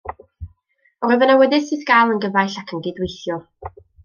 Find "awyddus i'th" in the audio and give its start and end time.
1.33-1.85